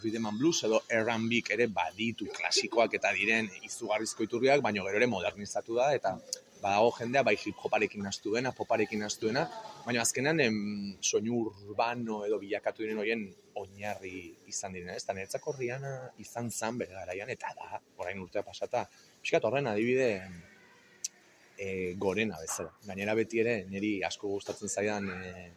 rhythm 0.00 0.26
and 0.26 0.40
blues 0.40 0.64
edo 0.68 0.82
R&B 0.90 1.40
ere 1.56 1.68
baditu 1.72 2.26
klasikoak 2.38 2.98
eta 2.98 3.12
diren 3.16 3.48
izugarrizko 3.68 4.26
iturriak, 4.26 4.64
baina 4.66 4.82
gero 4.84 5.00
ere 5.00 5.08
modernizatu 5.12 5.78
da, 5.78 5.92
eta 5.94 6.16
badago 6.60 6.90
jendea 6.98 7.22
bai 7.22 7.36
hip 7.38 7.62
hoparekin 7.62 8.02
nastu 8.02 8.34
dena, 8.34 8.52
poparekin 8.56 9.04
nastu 9.04 9.30
dena, 9.30 9.46
baina 9.86 10.02
azkenan 10.02 10.40
em, 10.42 10.58
soinu 11.00 11.44
urbano 11.46 12.24
edo 12.26 12.40
bilakatu 12.42 12.82
diren 12.82 13.00
horien 13.04 13.24
oinarri 13.56 14.18
izan 14.50 14.74
direna, 14.76 14.96
ez? 14.96 15.06
Niretzako 15.08 15.54
Rihanna 15.56 15.94
izan 16.20 16.50
zan 16.50 16.80
bere 16.82 16.96
garaian, 16.98 17.30
eta 17.32 17.54
da, 17.56 17.80
orain 18.02 18.20
urtea 18.20 18.42
pasata, 18.44 18.84
pixkat 19.22 19.46
horren 19.48 19.70
adibide 19.70 20.10
e, 21.58 21.94
gorena 21.98 22.38
bezala. 22.40 22.72
Gainera 22.86 23.14
beti 23.18 23.40
ere, 23.42 23.64
niri 23.70 24.02
asko 24.06 24.28
gustatzen 24.28 24.68
zaidan 24.68 25.08
e, 25.10 25.50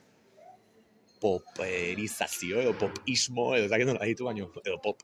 poperizazio 1.20 2.62
edo 2.62 2.74
popismo 2.80 3.54
edo 3.56 3.68
ez 3.68 3.72
dakit 3.72 3.90
nola 3.92 4.08
ditu 4.08 4.26
baino 4.30 4.50
edo 4.66 4.80
pop. 4.84 5.04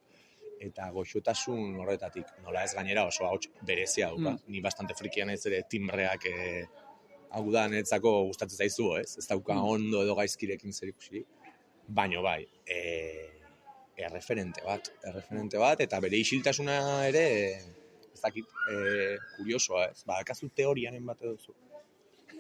Eta 0.65 0.87
goxotasun 0.95 1.75
horretatik. 1.83 2.29
Nola 2.45 2.63
ez 2.63 2.73
gainera 2.73 3.03
oso 3.05 3.25
ahots 3.27 3.49
berezia 3.67 4.07
dauka. 4.07 4.37
Ni 4.47 4.61
bastante 4.63 4.95
frikia 4.95 5.25
naiz 5.27 5.41
ere 5.45 5.63
timbreak 5.69 6.25
e, 6.31 6.65
hau 7.35 7.51
da 7.51 7.67
niretzako 7.67 8.13
gustatzen 8.29 8.63
zaizu 8.63 8.93
ez? 9.01 9.17
Ez 9.19 9.27
dauka 9.27 9.53
Mm. 9.53 9.65
ondo 9.75 10.03
edo 10.03 10.15
gaizkirekin 10.15 10.71
zerikusirik 10.71 11.27
baino 11.87 12.21
bai 12.23 12.47
e, 12.65 12.79
erreferente 13.95 14.61
bat 14.65 14.89
erreferente 15.03 15.57
bat 15.57 15.81
eta 15.81 15.99
bere 15.99 16.17
isiltasuna 16.17 17.07
ere 17.07 17.25
ez 17.51 17.84
dakit 18.25 18.57
e, 18.71 18.75
kuriosoa 19.37 19.87
ez 19.91 20.03
badakazu 20.05 20.49
teorianen 20.55 21.05
bat 21.05 21.21
edo 21.21 21.37
zu 21.37 21.55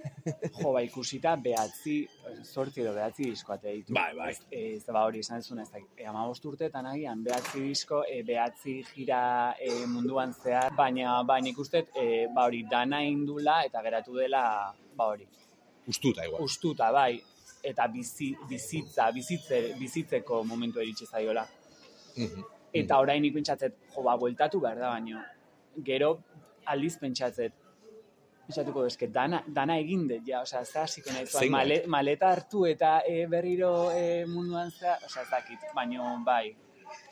Jo, 0.59 0.71
ba, 0.73 0.81
ikusita 0.85 1.35
behatzi, 1.41 1.95
sortzi 2.43 2.83
edo 2.83 2.93
behatzi 2.95 3.29
disko 3.29 3.55
ate 3.55 3.73
ditu. 3.79 3.93
Bai, 3.95 4.09
bai. 4.17 4.31
Ez, 4.33 4.39
ez 4.59 4.93
ba 4.93 5.05
hori 5.07 5.21
esan 5.25 5.43
zuen 5.43 5.61
ez 5.63 5.67
da, 5.71 5.81
e, 5.97 6.07
amabost 6.09 6.45
urteetan 6.49 6.89
agian, 6.91 7.21
behatzi 7.25 7.63
disko, 7.67 8.01
e, 8.09 8.21
behatzi 8.27 8.77
jira 8.91 9.21
e, 9.59 9.71
munduan 9.91 10.33
zehar, 10.35 10.73
baina, 10.77 11.17
baina 11.27 11.51
ikustet, 11.51 11.93
e, 12.01 12.25
ba 12.35 12.47
hori, 12.49 12.63
dana 12.71 13.01
indula 13.05 13.61
eta 13.67 13.83
geratu 13.85 14.17
dela, 14.19 14.43
ba 14.97 15.11
hori, 15.13 15.27
ustuta 15.91 16.25
igual 16.25 16.45
ustuta, 16.45 16.89
bai, 16.95 17.13
eta 17.65 17.87
bizi, 17.91 18.31
bizitza, 18.49 19.09
bizitze, 19.13 19.61
bizitzeko 19.79 20.43
momentu 20.45 20.81
eritxe 20.83 21.09
zaiola. 21.09 21.45
Mhm. 22.15 22.51
Eta 22.75 22.97
orain 22.99 23.21
nik 23.23 23.33
pentsatzet, 23.37 23.77
jo, 23.93 24.03
ba, 24.03 24.17
bueltatu 24.19 24.59
behar 24.63 24.81
da, 24.81 24.91
baino, 24.97 25.21
gero 25.83 26.17
aldiz 26.65 26.95
pentsatzet, 27.01 27.53
pentsatuko 28.45 28.85
eske 28.85 29.09
dana, 29.13 29.41
dana 29.47 29.77
egin 29.81 30.07
dut, 30.09 30.21
ja, 30.27 30.41
osea, 30.45 30.63
ze 30.65 30.79
hasiko 30.79 31.13
nahi 31.13 31.49
male, 31.49 31.81
maleta 31.87 32.29
hartu 32.33 32.65
eta 32.69 32.99
e, 33.07 33.25
berriro 33.31 33.91
e, 33.91 34.25
munduan 34.29 34.71
zea, 34.71 34.99
osea, 35.05 35.23
ez 35.23 35.31
dakit, 35.31 35.67
baino, 35.75 36.13
bai, 36.25 36.55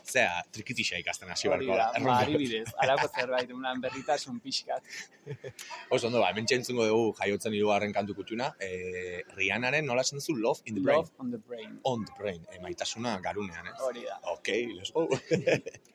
Zea, 0.04 0.42
trikitixa 0.52 0.98
ikasten 1.00 1.30
hasi 1.32 1.48
barko 1.48 1.78
da, 1.80 1.86
ba, 2.04 2.18
adibidez, 2.26 2.66
alako 2.84 3.08
zerbait, 3.16 3.52
unan 3.56 3.80
berritasun 3.84 4.42
pixkat. 4.44 4.84
Oso 5.96 6.10
ondo, 6.10 6.20
ba, 6.20 6.30
hemen 6.34 6.48
txentzungo 6.50 6.88
dugu 6.90 7.14
jaiotzen 7.22 7.56
hirugarren 7.56 7.96
kantu 7.96 8.18
kutxuna, 8.18 8.50
e, 8.60 9.24
Rihannaren 9.38 9.88
nola 9.88 10.04
esan 10.04 10.20
duzu 10.20 10.36
Love 10.36 10.68
in 10.68 10.76
the 10.80 10.84
Brain. 10.84 11.00
Love 11.00 11.24
on 11.24 11.32
the 11.32 11.40
brain, 11.40 11.80
On 11.88 12.06
the 12.10 12.20
Brain, 12.20 12.44
e, 12.52 12.60
maitasuna 12.66 13.16
garunean, 13.24 13.72
ez? 13.72 13.80
hori 13.88 14.04
da. 14.10 14.20
Ok, 14.36 14.54
let's 14.76 14.92
go. 14.92 15.08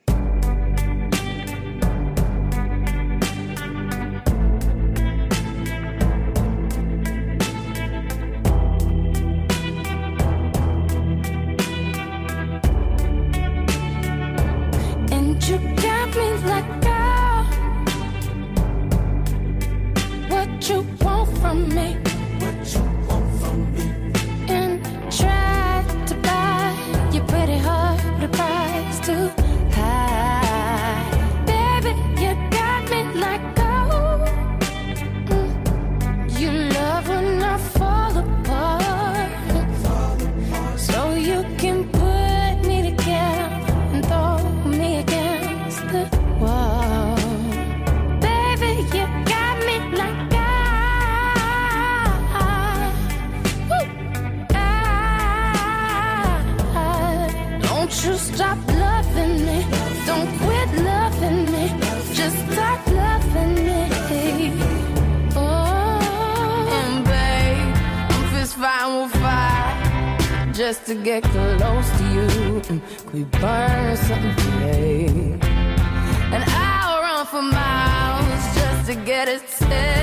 get 79.09 79.27
it. 79.27 79.49
still. 79.49 79.98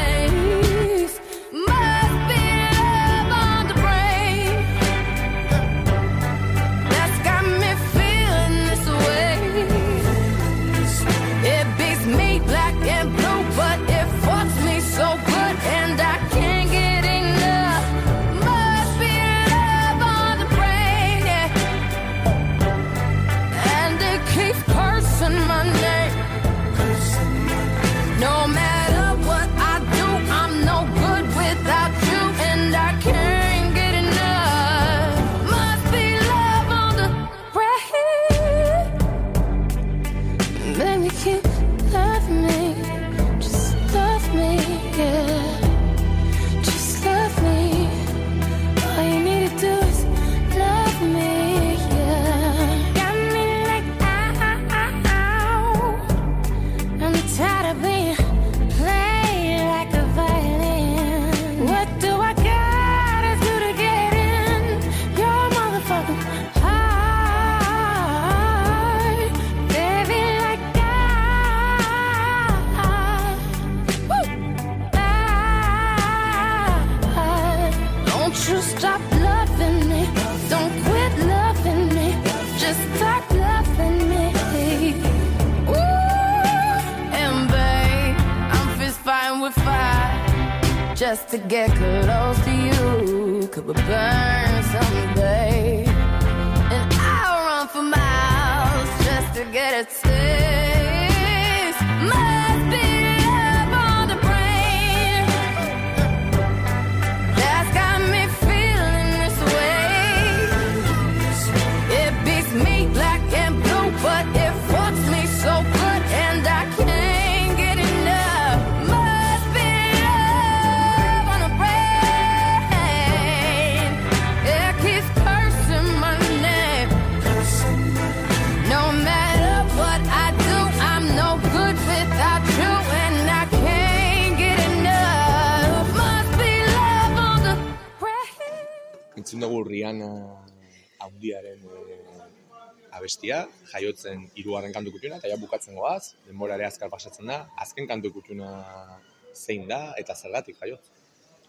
Abestia, 143.25 143.69
jaiotzen 143.71 144.29
hirugarren 144.35 144.73
kantu 144.73 144.91
kutxuna, 144.93 145.17
eta 145.17 145.29
ja 145.29 145.37
bukatzen 145.37 145.75
goaz, 145.75 146.15
denbora 146.27 146.55
ere 146.55 146.65
azkar 146.67 146.89
pasatzen 146.89 147.25
da, 147.25 147.47
azken 147.57 147.87
kantu 147.87 148.11
kutxuna 148.13 148.99
zein 149.33 149.67
da, 149.67 149.93
eta 149.97 150.15
zergatik 150.15 150.57
jaio. 150.59 150.77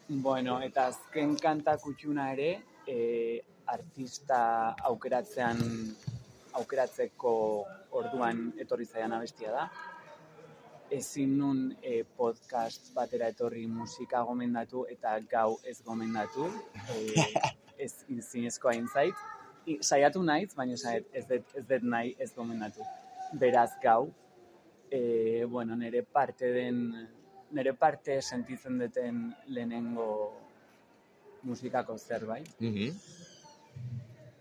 Bueno, 0.08 0.60
eta 0.62 0.86
azken 0.88 1.36
kanta 1.36 1.76
kutxuna 1.78 2.32
ere, 2.32 2.62
e, 2.86 3.40
artista 3.66 4.74
aukeratzean 4.88 5.60
aukeratzeko 6.54 7.32
orduan 7.90 8.52
etorri 8.58 8.86
zaian 8.86 9.12
abestia 9.12 9.52
da. 9.52 9.68
Ezin 10.90 11.36
nun 11.36 11.74
e, 11.82 12.04
podcast 12.16 12.92
batera 12.94 13.28
etorri 13.28 13.66
musika 13.66 14.22
gomendatu 14.22 14.86
eta 14.88 15.18
gau 15.28 15.58
ez 15.64 15.82
gomendatu. 15.82 16.48
E, 16.94 17.26
ez 17.84 17.92
zinezkoa 18.30 18.72
inzait. 18.78 19.35
Saiatu 19.80 20.22
naiz, 20.22 20.54
baina 20.54 20.76
saiat, 20.78 21.06
ez 21.12 21.26
dut, 21.26 21.54
ez 21.58 21.64
dut 21.66 21.82
nahi 21.82 22.14
ez 22.22 22.30
gomendatu. 22.34 22.84
Beraz 23.40 23.72
gau, 23.82 24.12
e, 24.90 25.44
bueno, 25.50 25.76
nire 25.76 26.02
parte 26.02 26.52
den, 26.54 26.82
nire 27.50 27.72
parte 27.74 28.20
sentitzen 28.22 28.78
duten 28.78 29.22
lehenengo 29.48 30.08
musikako 31.42 31.98
zerbait. 31.98 32.48
Mhm. 32.60 32.90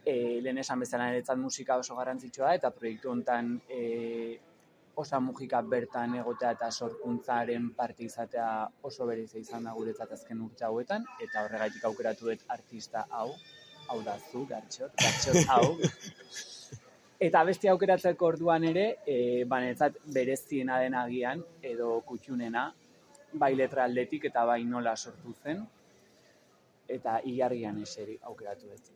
E, 0.05 0.41
lehen 0.41 0.59
esan 0.61 0.79
bezala 0.79 1.07
niretzat 1.09 1.37
musika 1.37 1.79
oso 1.81 1.95
garrantzitsua 1.97 2.53
eta 2.53 2.69
proiektu 2.69 3.09
honetan 3.09 3.55
e, 3.67 4.39
osa 4.95 5.19
musika 5.19 5.61
bertan 5.61 6.13
egotea 6.19 6.51
eta 6.55 6.69
sorkuntzaren 6.71 7.71
parte 7.75 8.05
izatea 8.05 8.49
oso 8.89 9.07
berezia 9.09 9.41
izan 9.41 9.65
da 9.67 9.73
guretzat 9.73 10.11
azken 10.17 10.41
urte 10.45 10.65
hauetan, 10.65 11.05
eta 11.25 11.43
horregaitik 11.45 11.83
aukeratu 11.89 12.29
dut 12.29 12.45
artista 12.55 13.05
hau, 13.09 13.31
hau 13.87 14.01
da 14.03 14.17
zu, 14.31 14.45
gartxot, 14.49 14.93
gartxot 15.01 15.49
hau. 15.49 15.75
Eta 17.25 17.43
beste 17.47 17.69
aukeratzeko 17.71 18.27
orduan 18.27 18.65
ere, 18.67 18.85
e, 19.07 19.45
ba, 19.47 19.61
niretzat 19.63 20.01
bereziena 20.13 20.81
den 20.83 20.97
agian, 20.99 21.41
edo 21.63 22.01
kutxunena, 22.07 22.65
bai 23.39 23.53
letra 23.55 23.85
aldetik 23.87 24.27
eta 24.27 24.43
bai 24.47 24.61
nola 24.67 24.95
sortu 24.95 25.31
zen, 25.43 25.61
eta 26.91 27.21
ilargian 27.31 27.79
eseri 27.81 28.17
aukeratu 28.21 28.67
dut. 28.73 28.91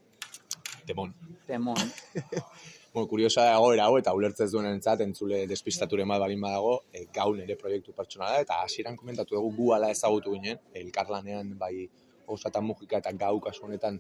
Demon. 0.90 1.16
Temon. 1.48 1.88
Bueno, 2.90 3.06
kuriosa 3.06 3.44
da 3.46 3.52
egoera 3.54 3.84
hau, 3.86 4.00
eta 4.00 4.16
ulertzez 4.18 4.48
duen 4.50 4.66
entzat, 4.66 5.04
entzule 5.06 5.44
despistaturen 5.46 6.10
bat 6.10 6.24
balin 6.24 6.42
badago, 6.42 6.72
e, 6.90 7.04
gau 7.14 7.28
nire 7.38 7.54
proiektu 7.56 7.94
pertsonala, 7.94 8.40
eta 8.42 8.58
hasieran 8.64 8.96
komentatu 8.98 9.36
dugu 9.36 9.52
gu 9.60 9.68
ala 9.76 9.92
ezagutu 9.94 10.34
ginen, 10.34 10.58
elkarlanean 10.74 11.52
bai 11.60 11.86
osatan 12.34 12.66
mugika 12.66 12.98
eta 12.98 13.14
gau 13.14 13.36
kasu 13.46 13.68
honetan 13.68 14.00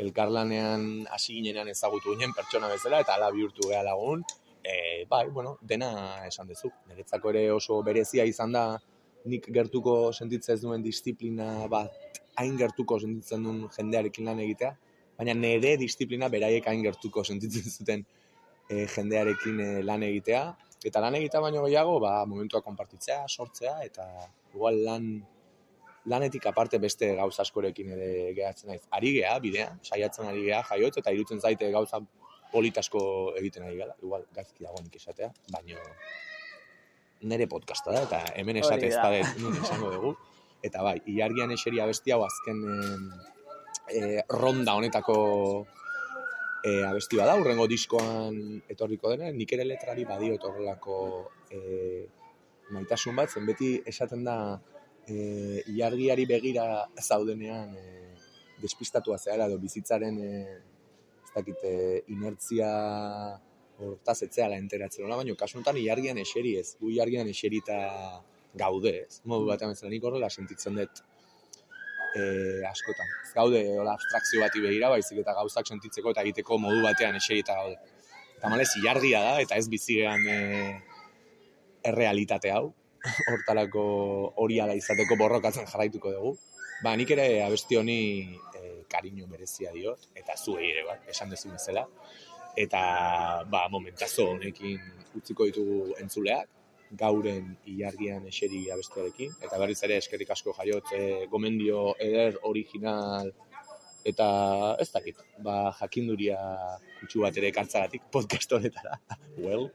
elkarlanean 0.00 1.06
hasi 1.12 1.36
ginenean 1.38 1.68
ezagutu 1.72 2.14
ginen 2.14 2.32
pertsona 2.36 2.70
bezala, 2.72 3.00
eta 3.04 3.16
ala 3.18 3.30
bihurtu 3.34 3.68
geha 3.68 3.82
lagun, 3.86 4.22
e, 4.62 5.04
bai, 5.08 5.26
bueno, 5.28 5.56
dena 5.62 5.90
esan 6.26 6.48
duzu. 6.48 6.70
Niretzako 6.88 7.32
ere 7.34 7.44
oso 7.52 7.80
berezia 7.86 8.24
izan 8.28 8.56
da, 8.56 8.64
nik 9.30 9.50
gertuko 9.52 9.96
sentitzen 10.12 10.56
ez 10.56 10.62
duen 10.62 10.84
disiplina 10.84 11.50
bat, 11.72 12.22
hain 12.40 12.56
gertuko 12.60 12.98
sentitzen 13.00 13.44
duen 13.44 13.66
jendearekin 13.76 14.30
lan 14.30 14.40
egitea, 14.46 14.72
baina 15.18 15.36
nire 15.36 15.76
disiplina 15.80 16.30
beraiek 16.32 16.66
hain 16.70 16.82
gertuko 16.86 17.24
sentitzen 17.24 17.68
zuten 17.76 18.06
e, 18.68 18.86
jendearekin 18.86 19.60
e, 19.60 19.70
lan 19.84 20.06
egitea. 20.08 20.44
Eta 20.88 21.02
lan 21.04 21.18
egitea 21.18 21.42
baino 21.44 21.66
gehiago, 21.66 21.98
ba, 22.00 22.14
momentua 22.28 22.62
konpartitzea, 22.64 23.26
sortzea, 23.28 23.76
eta 23.84 24.06
igual 24.54 24.80
lan 24.86 25.10
lanetik 26.10 26.46
aparte 26.50 26.80
beste 26.82 27.12
gauza 27.18 27.44
askorekin 27.44 27.92
ere 27.96 28.08
gehatzen 28.36 28.72
naiz. 28.72 28.82
Ari 28.96 29.12
gea, 29.18 29.36
bidea, 29.42 29.68
saiatzen 29.86 30.28
ari 30.30 30.46
gea, 30.48 30.62
jaiot, 30.70 30.98
eta 31.02 31.14
irutzen 31.14 31.40
zaite 31.40 31.70
gauza 31.74 32.00
politasko 32.50 33.02
egiten 33.38 33.66
ari 33.68 33.78
gala. 33.78 33.94
Igual, 34.02 34.26
gazki 34.34 34.66
dago 34.66 34.82
nik 34.82 34.96
esatea, 34.98 35.30
baino 35.54 35.78
nire 37.30 37.46
podcasta 37.52 37.92
da, 37.94 38.04
eta 38.08 38.20
hemen 38.40 38.58
esate 38.62 38.88
ez 38.88 38.96
da 38.96 39.10
dut 39.12 39.42
nun 39.44 39.58
esango 39.60 39.92
dugu. 39.96 40.14
Eta 40.64 40.82
bai, 40.84 40.98
ilargian 41.08 41.52
eseria 41.54 41.86
bestia 41.88 42.16
hau 42.16 42.24
azken 42.26 42.64
e, 43.88 44.22
ronda 44.28 44.74
honetako 44.76 45.16
e, 46.64 46.82
abesti 46.84 47.20
bada, 47.20 47.36
urrengo 47.40 47.66
diskoan 47.70 48.36
etorriko 48.68 49.12
dena, 49.14 49.30
nik 49.36 49.52
ere 49.56 49.64
letrari 49.68 50.04
badio 50.08 50.36
etorrelako 50.36 50.98
e, 51.48 51.60
maitasun 52.74 53.16
bat, 53.16 53.32
zen 53.32 53.48
beti 53.48 53.72
esaten 53.92 54.24
da 54.24 54.36
e, 55.08 55.62
ilargiari 55.72 56.26
begira 56.26 56.66
zaudenean 57.00 57.76
e, 57.76 57.86
despistatua 58.60 59.18
zehara 59.18 59.46
edo 59.48 59.58
bizitzaren 59.62 60.18
e, 60.20 60.32
ez 61.30 61.36
dakit, 61.36 61.62
eh, 61.62 62.02
inertzia 62.10 62.68
hortaz 63.80 64.18
etzeala 64.26 64.58
enteratzen 64.58 65.06
hola, 65.06 65.16
baina 65.20 65.36
kasu 65.38 65.58
honetan 65.58 65.78
ilargian 65.78 66.18
eseri 66.18 66.56
ez, 66.58 66.74
gu 66.80 66.90
ilargian 66.90 67.28
eserita 67.30 67.78
gaude, 68.60 68.92
ez? 69.06 69.20
Modu 69.24 69.46
batean 69.46 69.72
bezala 69.72 69.92
nik 69.92 70.04
horrela 70.04 70.28
sentitzen 70.28 70.76
dut 70.76 71.00
e, 72.18 72.22
askotan. 72.68 73.14
Ez 73.24 73.32
gaude 73.36 73.62
hola 73.78 73.94
abstrakzio 73.94 74.42
bati 74.42 74.60
begira, 74.64 74.90
baizik 74.90 75.22
eta 75.22 75.36
gauzak 75.38 75.70
sentitzeko 75.70 76.12
eta 76.12 76.26
egiteko 76.26 76.58
modu 76.58 76.82
batean 76.84 77.16
eserita 77.16 77.56
gaude. 77.62 77.78
Eta 78.36 78.50
malez, 78.50 78.68
ilargia 78.82 79.22
da, 79.22 79.38
eta 79.40 79.56
ez 79.60 79.68
bizigean 79.70 80.26
e, 80.26 80.38
errealitate 81.86 82.50
hau, 82.52 82.72
hortalako 83.32 83.82
hori 84.42 84.60
ala 84.60 84.76
izateko 84.78 85.16
borrokatzen 85.20 85.68
jarraituko 85.70 86.12
dugu. 86.16 86.36
Ba, 86.84 86.94
nik 86.96 87.10
ere 87.12 87.42
abesti 87.44 87.76
honi 87.76 88.00
e, 88.56 88.62
kariño 88.88 89.26
merezia 89.28 89.72
diot, 89.74 90.08
eta 90.16 90.36
zuei 90.36 90.70
ere, 90.70 90.86
ba, 90.88 90.96
esan 91.12 91.32
dezu 91.32 91.52
bezala. 91.52 91.84
Eta, 92.56 92.80
ba, 93.52 93.66
momentazo 93.72 94.30
honekin 94.32 94.80
utziko 95.20 95.46
ditugu 95.50 95.98
entzuleak, 96.00 96.48
gauren 96.98 97.52
ilargian 97.70 98.24
eseri 98.26 98.64
abestiarekin, 98.74 99.36
eta 99.44 99.58
berriz 99.62 99.78
ere 99.86 100.00
eskerrik 100.02 100.32
asko 100.34 100.54
jaiot 100.56 100.90
e, 100.96 101.02
gomendio 101.30 101.92
eder 102.02 102.40
original 102.50 103.30
eta 104.04 104.26
ez 104.80 104.88
dakit, 104.90 105.20
ba, 105.44 105.70
jakinduria 105.78 106.40
kutsu 106.98 107.22
bat 107.26 107.36
ere 107.36 107.50
ekartzagatik 107.52 108.08
podcast 108.10 108.56
honetara, 108.56 108.96
well, 109.44 109.68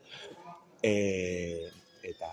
e, 0.83 1.69
eta 2.03 2.31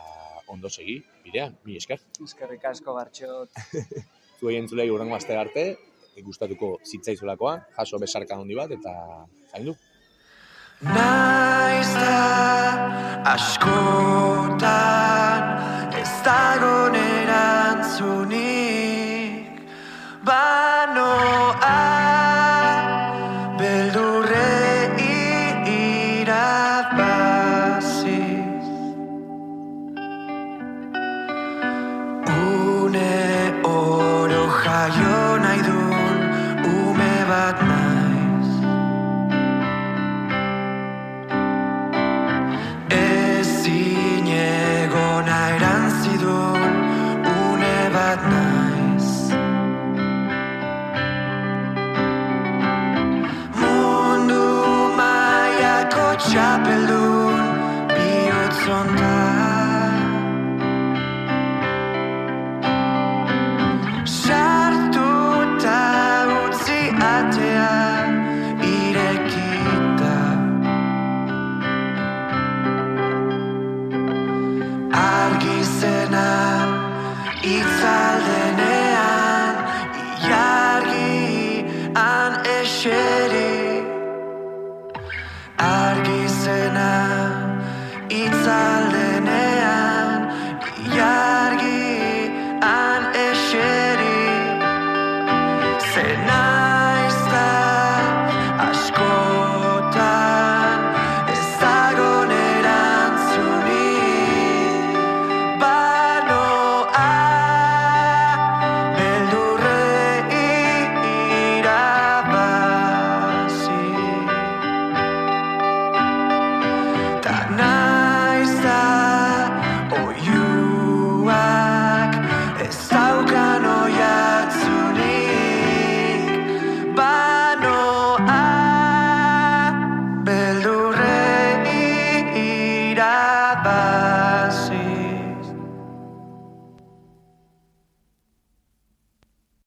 ondo 0.48 0.68
segi, 0.70 0.98
bidean, 1.24 1.57
mi 1.64 1.76
esker. 1.76 2.00
Eskerrik 2.24 2.64
asko 2.72 2.94
gartxot. 2.98 3.48
Zuei 4.40 4.57
entzulei 4.59 4.90
urrengo 4.90 5.14
aste 5.16 5.37
arte, 5.38 5.64
gustatuko 6.20 6.78
zitzaizulakoan, 6.85 7.62
jaso 7.78 7.98
besarka 8.02 8.37
handi 8.37 8.55
bat, 8.59 8.70
eta 8.74 8.92
zaindu. 9.52 9.76
Naiz 10.83 11.92
da 11.94 12.20
askotan 13.33 14.62
ez 16.02 16.12
dagon 16.26 16.82
oro 34.72 34.88
jaio 34.88 35.21
say 86.44 86.68
now 86.72 86.91